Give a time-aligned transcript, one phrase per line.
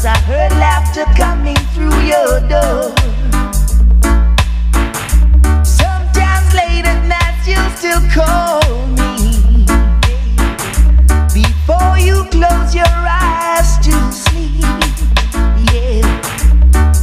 [0.00, 2.88] Cause I heard laughter coming through your door.
[5.62, 9.66] Sometimes late at night, you'll still call me.
[11.34, 14.64] Before you close your eyes to sleep,
[15.68, 16.00] yeah.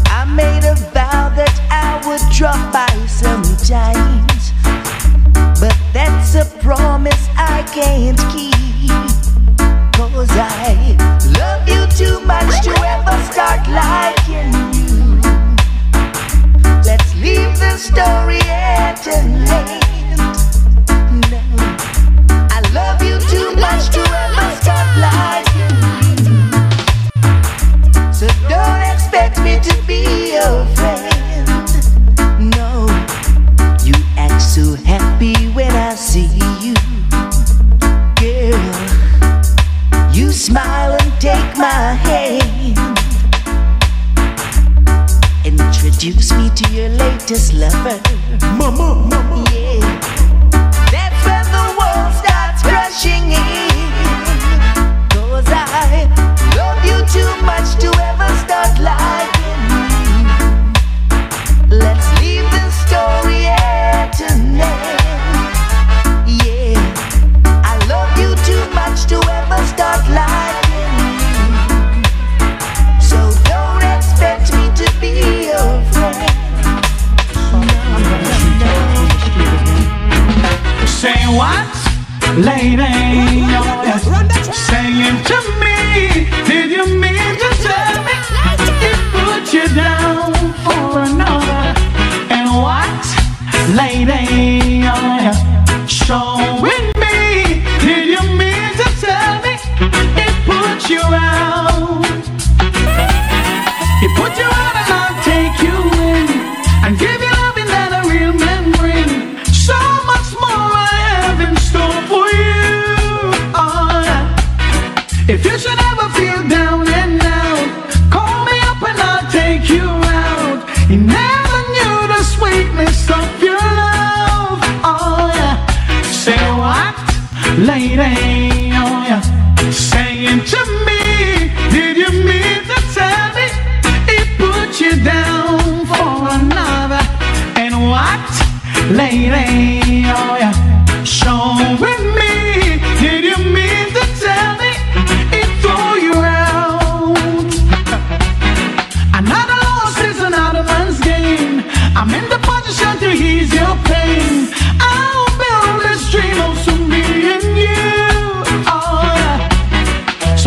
[0.10, 4.54] I made a vow that I would drop by sometimes.
[5.62, 9.07] But that's a promise I can't keep.
[9.98, 10.96] Cause I
[11.38, 15.22] love you too much to ever start liking you.
[16.86, 20.20] Let's leave the story at an end.
[21.32, 21.42] No,
[22.50, 26.54] I love you too much to ever start liking you.
[28.14, 31.48] So don't expect me to be your friend.
[32.56, 32.88] No,
[33.84, 36.30] you act so happy when I see
[36.62, 36.76] you.
[46.00, 48.00] Introduce me to your latest lover.
[48.56, 49.44] Mama, mama.
[49.52, 49.82] Yeah.
[50.94, 53.90] That's when the world starts crashing in.
[55.10, 56.06] Cause I
[56.56, 57.97] love you too much to
[81.38, 81.68] What?
[82.36, 83.77] Lady,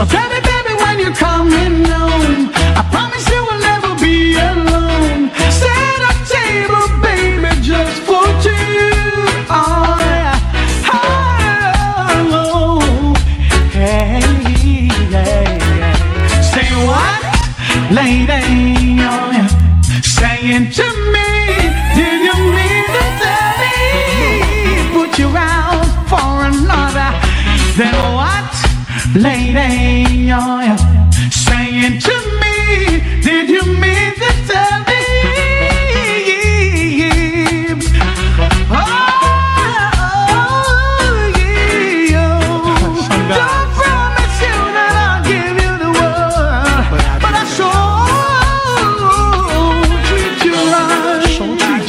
[0.00, 0.39] Só querem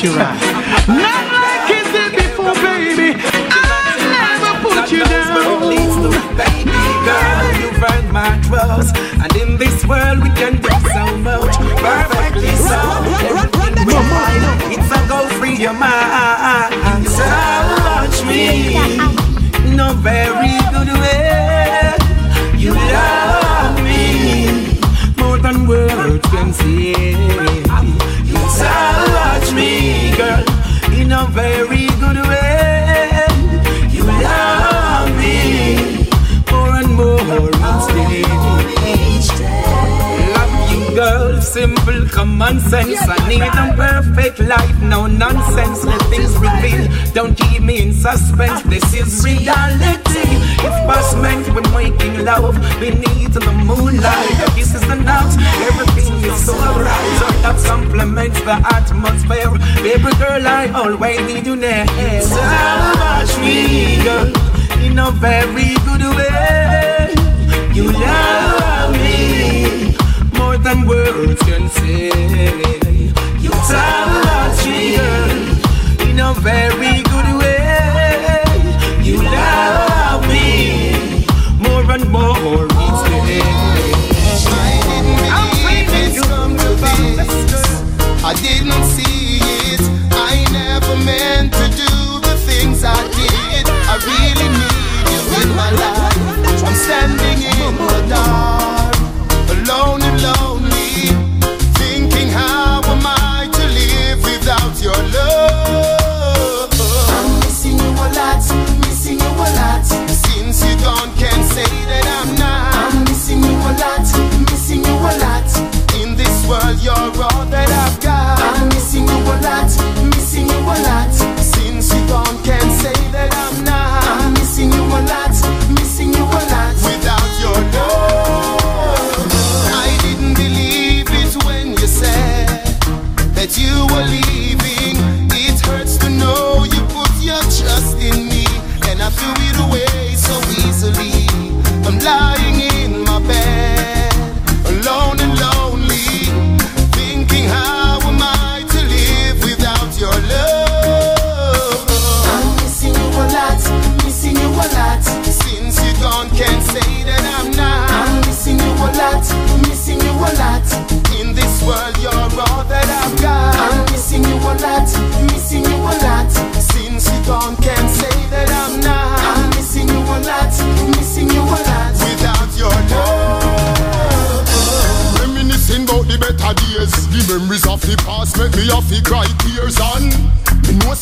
[0.01, 0.50] Tirar.
[42.71, 43.03] Sense.
[43.03, 45.83] I need a perfect life, no nonsense.
[45.83, 48.63] Let things reveal, don't keep me in suspense.
[48.63, 50.27] This is reality.
[50.67, 55.35] If past meant we're making love beneath the moonlight, this is enough.
[55.67, 56.55] Everything is so
[56.87, 57.09] right.
[57.19, 59.51] So that complements the atmosphere.
[59.83, 61.85] Baby girl, I always need you near.
[62.23, 64.31] So watch me, girl,
[64.85, 67.13] in a very good way.
[67.75, 68.60] You love
[70.73, 72.07] than words can say.
[73.39, 79.03] You touch me, girl, in a very good way.
[79.03, 81.25] You love me
[81.59, 83.90] more and more each day.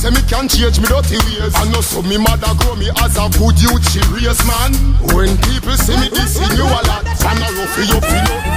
[0.10, 1.54] Say me can change me dirty ways.
[1.56, 4.74] I know so me mother grow me as a good youth she raise man.
[5.14, 7.06] When people see me dissing you a lot.
[7.06, 8.06] And I rough you up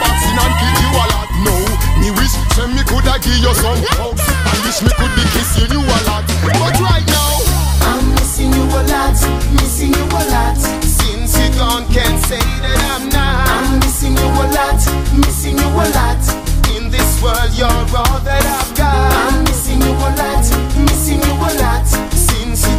[0.01, 1.29] boxing and kick you a lot.
[1.45, 1.55] No,
[2.01, 4.25] me wish say me coulda give you some hugs.
[4.25, 6.25] I wish me could be kissing you a lot.
[6.43, 7.35] But right now
[7.93, 9.17] I'm missing you a lot,
[9.61, 10.57] missing you a lot.
[10.81, 13.49] Since you gone can't say that I'm not.
[13.49, 14.81] I'm missing you a lot,
[15.21, 16.23] missing you a lot.
[16.73, 19.13] In this world you're all that I've got.
[19.29, 20.45] I'm missing you a lot,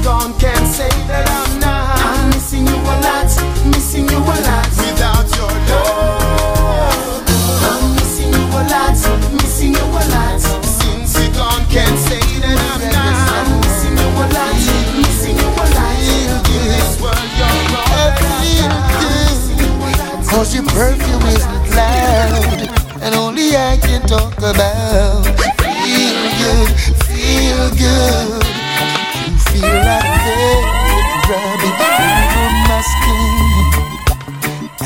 [0.04, 1.96] gone can't say that I'm not.
[1.96, 3.32] I'm missing you a lot,
[3.72, 4.68] missing you a lot.
[4.84, 7.24] Without your love.
[7.64, 9.00] I'm missing you a lot,
[9.40, 10.44] missing you a lot.
[10.44, 14.54] Since you gone can't say that I'm not I'm missing you a lot,
[15.00, 15.96] missing you a lot.
[16.52, 18.44] In this world you're all that I've got.
[19.08, 22.60] Missing you a lot, Cause your perfume isn't loud
[23.00, 25.24] And only I can talk about.
[25.64, 26.70] Feel good,
[27.08, 28.43] feel good.
[28.43, 28.43] You
[30.24, 30.64] feel
[31.24, 33.36] over my skin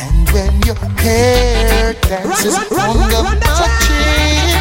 [0.02, 1.96] And when your hair
[2.78, 4.58] under my chin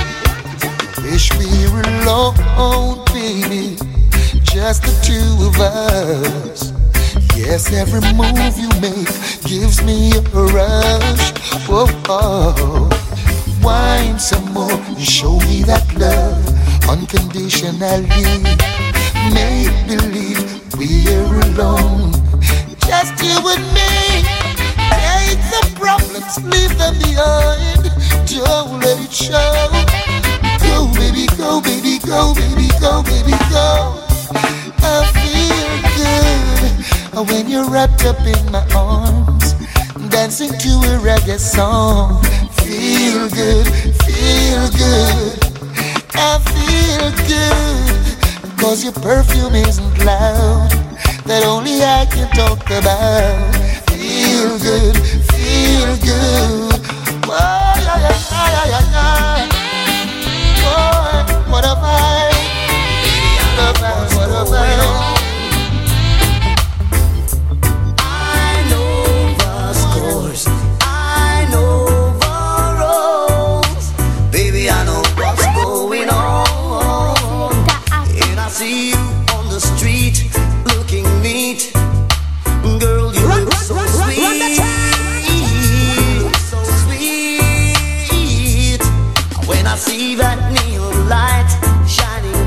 [1.05, 3.77] Wish we were alone, baby
[4.43, 6.73] Just the two of us
[7.37, 9.07] Yes, every move you make
[9.45, 11.33] gives me a rush.
[11.69, 12.89] Oh.
[13.63, 18.86] wine some more and show me that love unconditionally.
[19.35, 20.43] Make believe
[20.79, 22.13] we're alone,
[22.87, 24.23] just you and me.
[24.91, 27.91] Take the problems, leave them behind.
[28.29, 29.69] Don't let it show.
[30.61, 34.03] Go, baby, go, baby, go, baby, go, baby, go.
[34.83, 39.55] I feel good when you're wrapped up in my arms,
[40.11, 42.23] dancing to a reggae song.
[42.63, 43.67] Feel good,
[44.05, 45.39] feel good.
[46.19, 47.96] I feel good,
[48.57, 50.71] cause your perfume isn't loud,
[51.25, 53.55] that only I can talk about.
[53.91, 54.97] Feel good,
[55.33, 56.81] feel good.
[57.27, 59.49] Whoa, yeah, yeah, yeah, yeah, yeah.
[60.63, 62.37] Boy, what a vibe.
[63.57, 64.57] What a vibe, what vibe.
[64.57, 65.16] I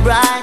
[0.09, 0.38] right.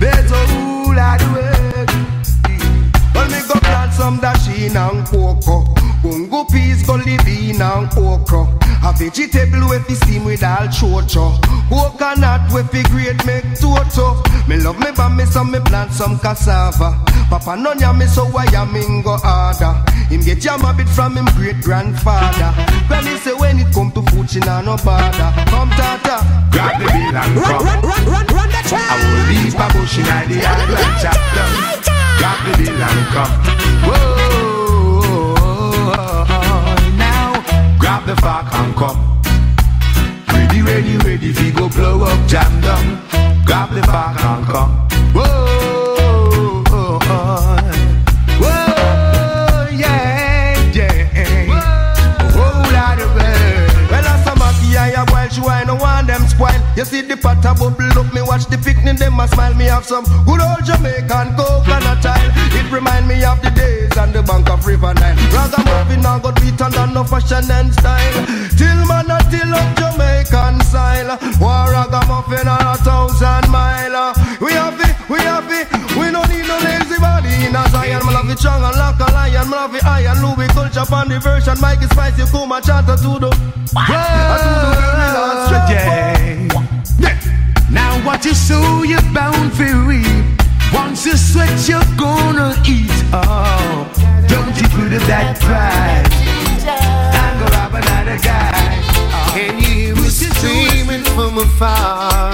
[0.00, 1.86] Better rule out the way
[3.14, 8.58] Well me go plant some dasheen and cocoa Gungo peas go live in and okra
[8.84, 11.34] a vegetable with the steam with all chocho.
[11.68, 14.22] Coconut with the great make toto.
[14.48, 16.94] Me love me but me some me plant some cassava.
[17.28, 19.74] Papa none ya me so why ya mingo harder.
[20.08, 22.54] Him get jam a bit from him great grandfather.
[22.86, 25.32] Granny say when it come to food she nah no bother.
[25.50, 28.88] Come tata, grab the bill and run, run, run, run, run the track.
[28.88, 31.18] I will leave a bush in the yard and chop.
[32.18, 33.32] Grab the bill and come.
[33.90, 34.17] Whoa.
[38.08, 39.20] The fork and come.
[40.32, 43.02] Ready, ready, ready, if you go blow up, jam down.
[43.44, 44.87] Grab the fork and come.
[56.78, 59.52] You see the pot a bubble up, me watch the picnic, them a smile.
[59.58, 62.30] Me have some good old Jamaican coconut tile.
[62.54, 65.18] It remind me of the days on the bank of River Nile.
[65.34, 68.22] Ragamuffin now got beat and no fashion and style.
[68.54, 71.18] Till man a till up Jamaican style.
[71.42, 74.14] War ragamuffin a thousand mile.
[74.38, 75.66] We have it, we have it.
[75.98, 78.06] We don't need no lazy body in a Zion.
[78.06, 79.50] Me love it strong and like a lion.
[79.50, 80.22] Me love it iron.
[80.22, 81.58] Louis culture on the version.
[81.58, 82.22] Mike is spicy.
[82.30, 83.34] Come and chat to the.
[83.74, 84.78] Yeah, to the.
[85.74, 85.97] Yeah.
[88.24, 90.04] You sow, you're bound for reap.
[90.74, 92.90] Once you sweat, you're gonna eat.
[93.10, 93.88] Oh,
[94.28, 96.04] don't you put up that pride
[96.68, 98.52] and go rob another guy.
[99.32, 102.32] Can you hear me screaming from afar?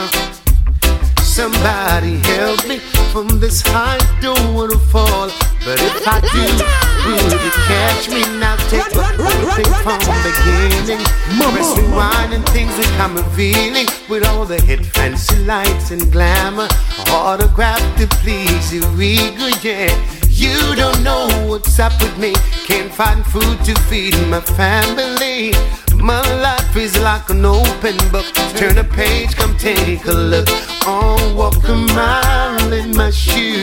[1.22, 2.78] Somebody help me
[3.12, 5.30] from this high, don't wanna fall.
[5.64, 8.56] But if I do, you catch me now?
[8.68, 11.04] Take the whole thing from the beginning.
[11.52, 16.68] Press rewind and things become revealing with all the hit fancy lights and glamour.
[17.10, 19.94] Autograph to please you, ego, yeah.
[20.28, 22.32] You don't know what's up with me.
[22.66, 25.52] Can't find food to feed my family.
[25.94, 28.26] My life is like an open book.
[28.56, 30.48] Turn a page, come take a look.
[30.86, 33.62] Oh, walk a mile in my shoe.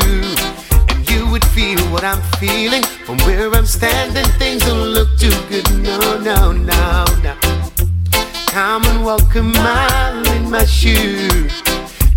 [1.54, 2.82] Feel what I'm feeling.
[3.06, 5.70] From where I'm standing, things don't look too good.
[5.84, 7.36] No, no, no, no.
[8.48, 11.50] Come and walk a mile in my shoe.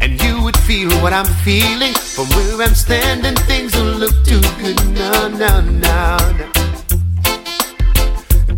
[0.01, 1.95] And you would feel what I'm feeling.
[1.95, 4.77] From where I'm standing, things don't look too good.
[4.95, 6.51] No, no, no, no.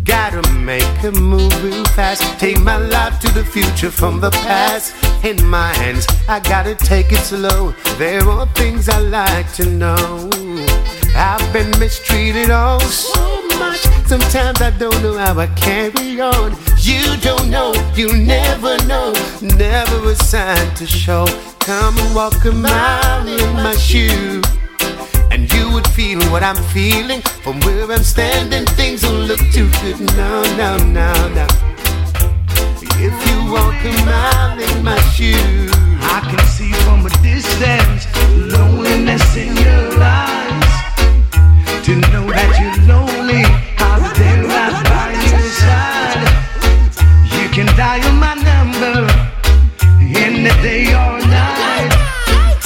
[0.03, 2.21] Gotta make a move real fast.
[2.39, 4.93] Take my life to the future from the past.
[5.25, 7.73] In my hands, I gotta take it slow.
[7.97, 10.29] There are things I like to know.
[11.17, 13.79] I've been mistreated all so much.
[14.05, 16.55] Sometimes I don't know how I carry on.
[16.77, 19.13] You don't know, you never know.
[19.41, 21.25] Never a sign to show.
[21.59, 24.45] Come and walk a mile in my shoes
[25.31, 28.65] and you would feel what I'm feeling from where I'm standing.
[28.77, 29.99] Things don't look too good.
[30.15, 31.47] No, no, no, no.
[32.99, 38.05] If you walk a mile in my shoes, I can see from a distance
[38.53, 40.86] loneliness in your eyes.
[41.87, 43.47] To know that you're lonely,
[43.79, 46.19] I'll there right by your side.
[47.31, 49.07] You can dial my number
[50.61, 51.93] day or night.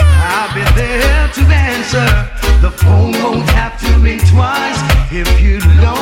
[0.02, 2.10] I'll be there to answer.
[2.62, 6.01] The phone won't have to ring twice if you're lonely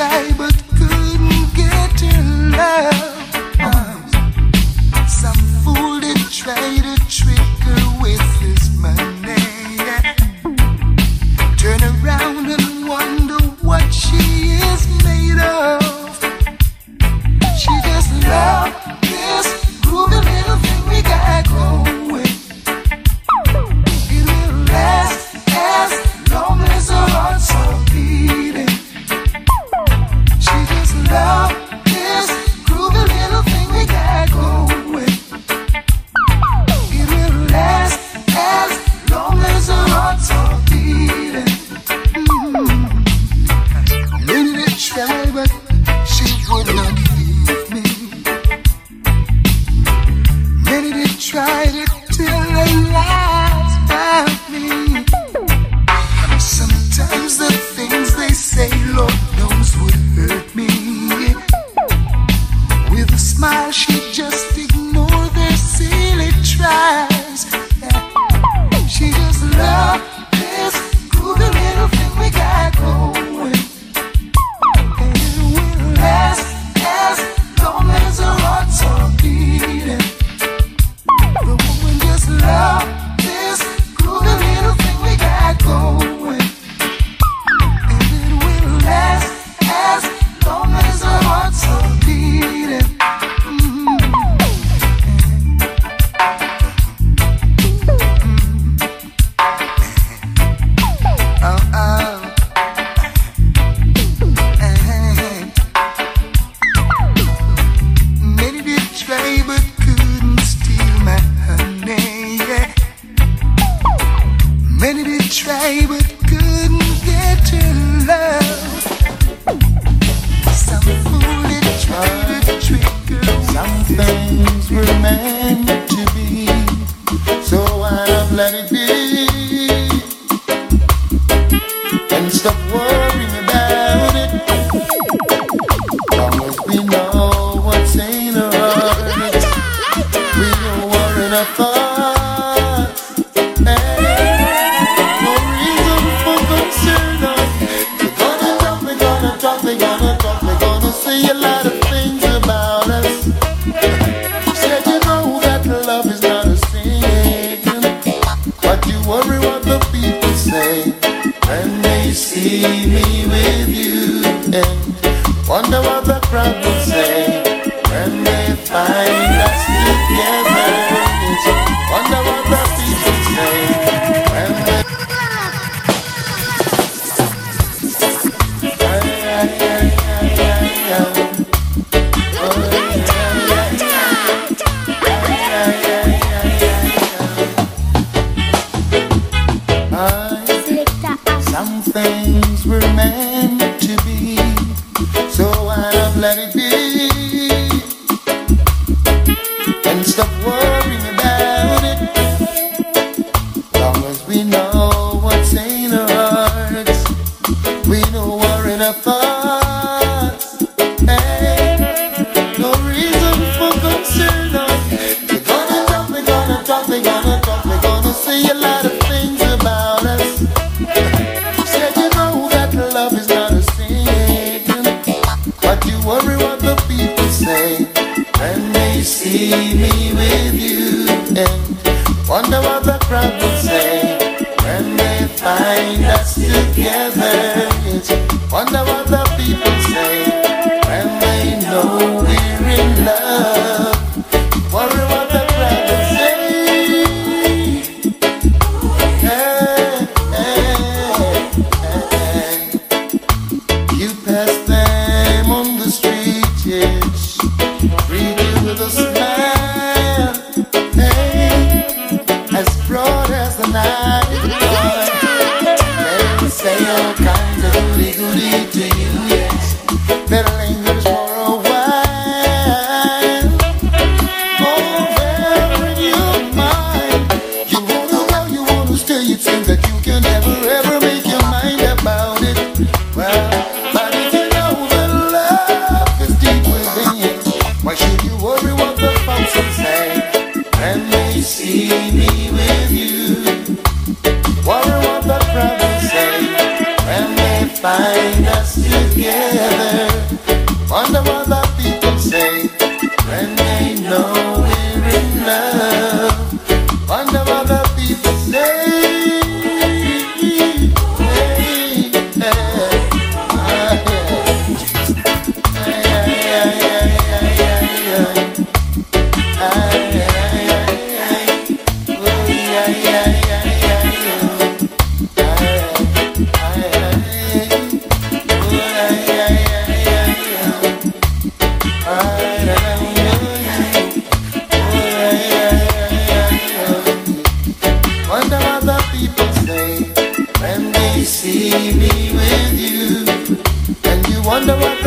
[0.00, 0.69] We're gonna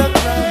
[0.04, 0.43] show you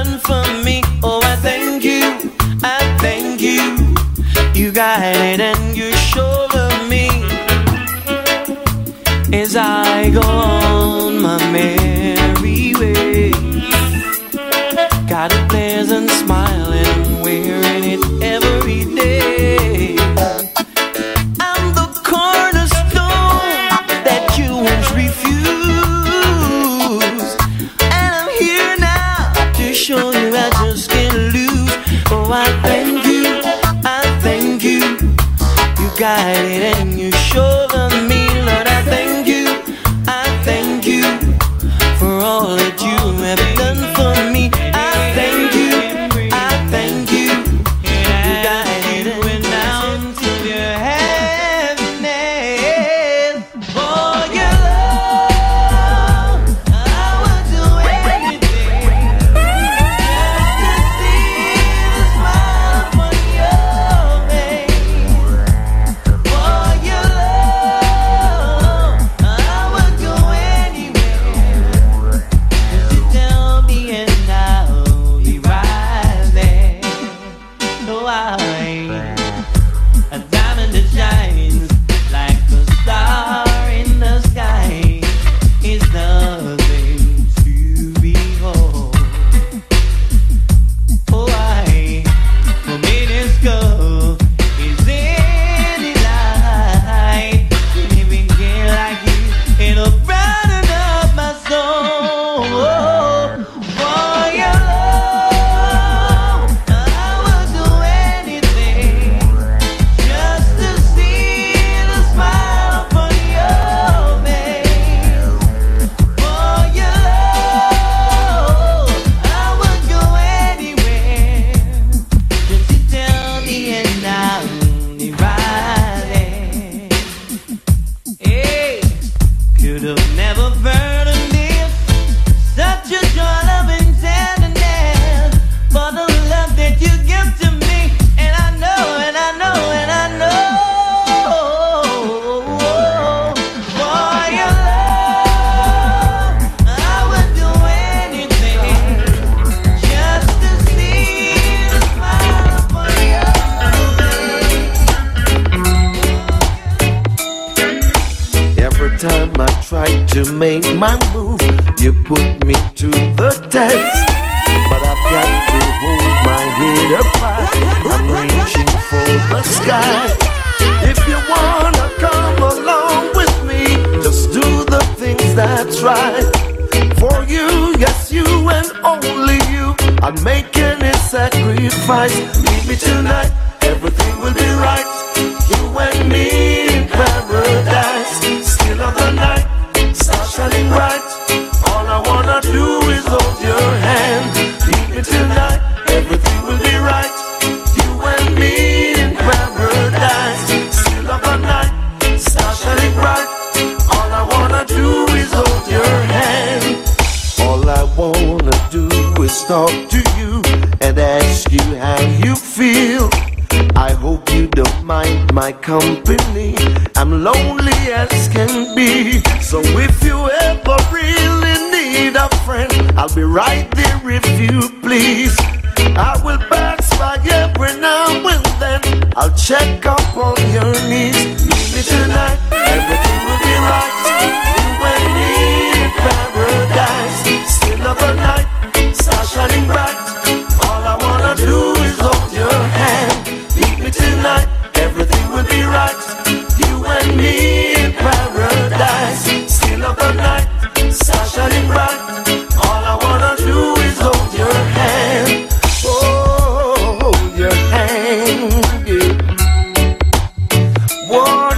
[0.00, 0.49] I just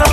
[0.05, 0.12] I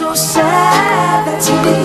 [0.00, 1.79] so sad that you're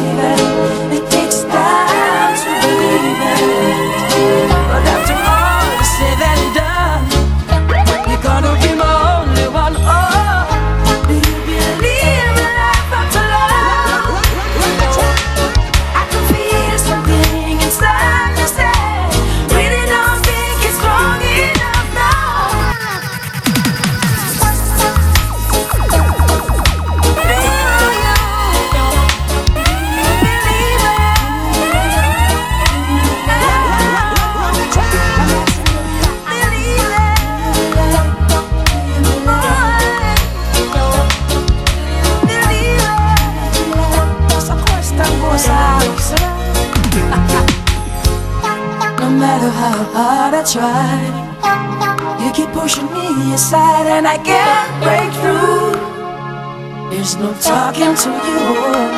[57.33, 58.94] talking to you.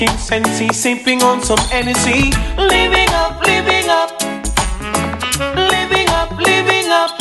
[0.00, 4.10] Smoking Sensi, sipping on some Hennessy, living up, living up,
[5.56, 7.20] living up, living up.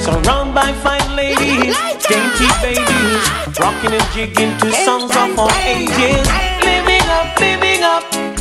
[0.00, 1.76] Surrounded by fine ladies,
[2.08, 6.26] dainty babies, rocking and jigging to songs of all ages.
[6.64, 8.31] Living up, living up,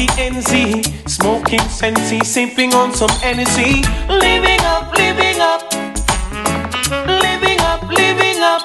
[0.00, 5.60] the NZ, smoking Sensi, sipping on some Hennessy, living up, living up,
[7.06, 8.62] living up, living up.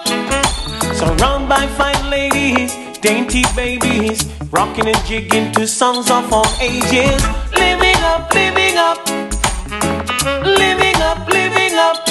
[0.95, 7.21] Surrounded by fine ladies, dainty babies, rocking and jigging to songs of all ages,
[7.51, 8.99] living up, living up,
[10.45, 12.05] living up, living up.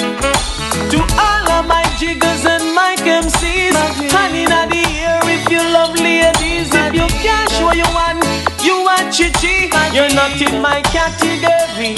[0.91, 3.73] To all of my jiggers and my MCs,
[4.13, 8.54] honey in the air if you love ladies, if you can't show you are
[9.31, 11.95] chichi, you're not in my category.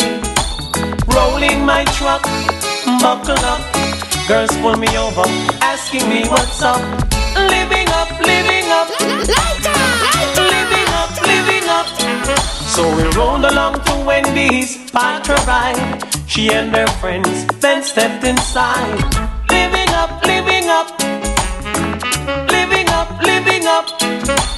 [1.07, 2.23] Rolling my truck,
[3.01, 3.61] buckle up,
[4.27, 5.23] girls pull me over,
[5.61, 6.81] asking me what's up.
[7.35, 8.89] Living up, living up,
[10.51, 11.87] living up, living up.
[12.75, 16.03] So we rolled along to Wendy's, parked her ride.
[16.27, 18.99] She and her friends then stepped inside.
[19.49, 20.87] Living up, living up,
[22.51, 24.56] living up, living up.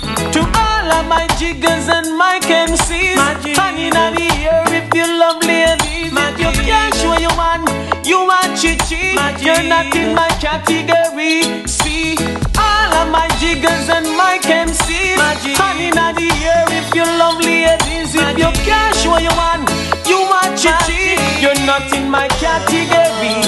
[0.99, 3.15] Of my jiggers and my MCs,
[3.55, 6.11] honey in the air if you love ladies.
[6.11, 7.63] If you can't show you one,
[8.03, 9.15] you are chichi.
[9.39, 11.65] You're not in my category.
[11.67, 12.17] See,
[12.59, 15.15] all of my jiggers and my MCs,
[15.55, 18.13] honey in the air if you love ladies.
[18.13, 19.63] If you can't show you one,
[20.03, 21.15] you are chichi.
[21.39, 23.39] You're not in my category.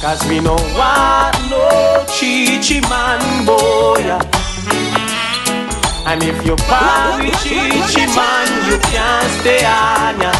[0.00, 4.41] Cause we know what no chichi man boy.
[6.04, 10.32] And if you buy with chichi man, you can't stay on ya.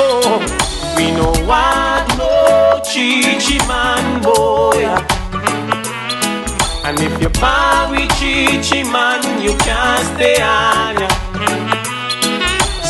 [0.00, 0.38] Oh,
[0.96, 4.86] we know what no chichi man boy.
[6.86, 11.08] And if you buy with chichi man, you can't stay on ya.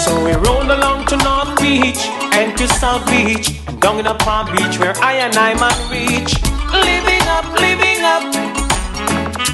[0.04, 3.48] So we rolled along to North Beach and to South Beach
[3.80, 6.36] down in a Palm Beach where I and I man reach.
[6.70, 8.22] Living up, living up,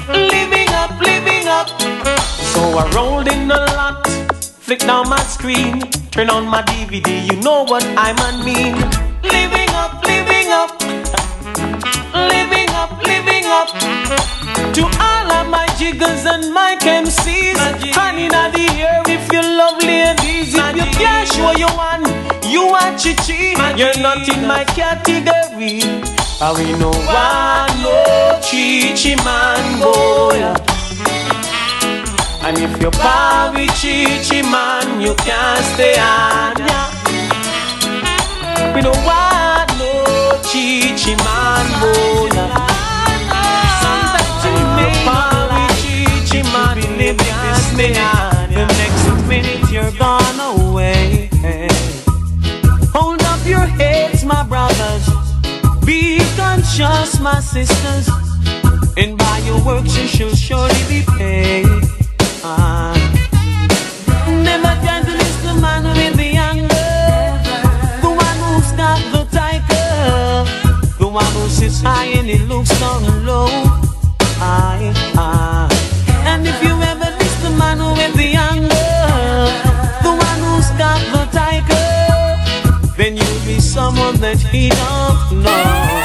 [0.09, 0.64] living
[2.77, 4.05] I rolled in a lot
[4.65, 8.73] Flick down my screen, turn on my DVD, you know what I man mean.
[9.21, 10.81] Living up, living up,
[12.15, 13.69] living up, living up.
[14.73, 19.77] To all of my jiggers and my MCs, honey in the air if you love
[19.83, 20.55] ladies.
[20.55, 22.01] If you can't show you one,
[22.49, 23.53] you are chichi.
[23.77, 25.83] You're not in my category.
[26.41, 30.74] I we know one no chichi man boy.
[32.47, 36.81] And if you're with chichi man, you can't stay on ya.
[38.75, 42.45] We don't want no chichi man, bona.
[45.81, 48.53] Chichi man, live this minute.
[48.53, 51.31] The next minute you're gone away.
[52.93, 55.09] Hold up your heads, my brothers.
[55.83, 58.07] Be conscious, my sisters.
[58.97, 62.04] And by your works you shall surely be paid.
[71.47, 72.69] Sits high and looks
[73.23, 73.47] low.
[76.27, 77.09] And if you ever
[77.43, 78.35] the man with the
[80.03, 81.87] the one who's got the tiger,
[82.97, 86.04] then you'll be someone that he don't know.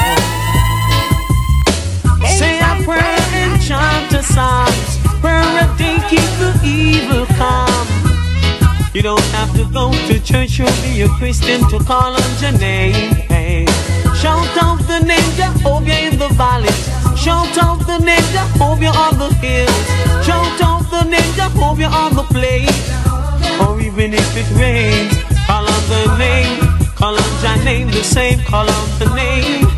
[9.01, 12.51] You don't have to go to church or be a Christian to call on your
[12.59, 13.15] name.
[13.33, 13.65] Hey.
[14.13, 16.85] Shout out the name Jehovah in the valleys.
[17.17, 19.87] Shout out the name Jehovah on the hills.
[20.23, 22.69] Shout out the name Jehovah on the plain.
[23.65, 26.59] Or even if it rains, call on the name.
[26.93, 28.39] Call on your name the same.
[28.41, 29.70] Call on the name.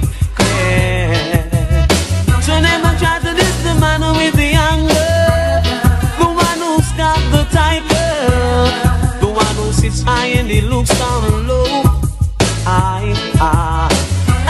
[10.13, 11.83] High and he looks down low.
[12.65, 13.03] I,
[13.39, 13.89] I.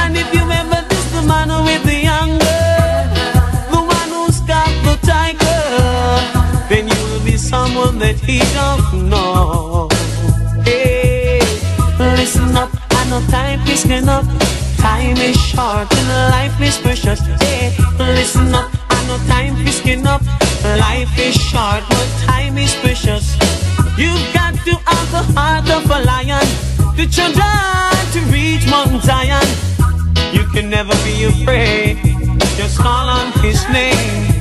[0.02, 2.66] And if you ever diss the man with the anger,
[3.74, 6.16] the one who's got the title,
[6.70, 9.90] then you'll be someone that he don't know.
[10.68, 11.40] Hey,
[12.20, 13.84] listen up, I know time is
[14.18, 14.26] up.
[14.84, 17.20] Time is short and life is precious.
[17.44, 17.72] Hey,
[18.18, 20.24] listen up, I know time is up.
[20.88, 23.26] Life is short, but time is precious.
[23.96, 24.74] You've got to
[25.14, 26.42] the heart of a lion
[26.98, 29.46] to try to reach Mount Zion.
[30.34, 31.98] You can never be afraid.
[32.58, 34.33] Just call on His name.